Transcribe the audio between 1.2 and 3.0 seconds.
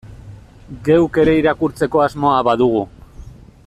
ere irakurtzeko asmoa badugu.